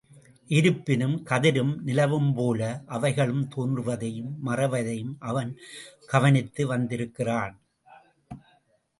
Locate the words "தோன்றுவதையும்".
3.55-4.31